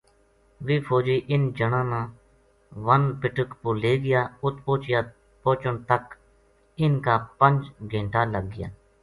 [0.65, 2.01] ویہ فوجی اِنھ جنا نا
[2.85, 6.03] ون پِٹک پو لے گیا اُت پوہچتاں تک
[6.79, 7.59] اِنھ کا پنج
[7.91, 8.67] گھینٹا لگ گیا